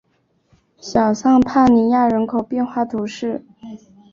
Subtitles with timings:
[0.79, 3.45] 小尚帕尼亚人口变化图示